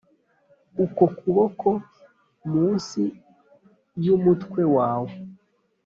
[0.83, 1.67] uku kuboko
[2.51, 3.01] munsi
[4.03, 5.13] yumutwe wawe!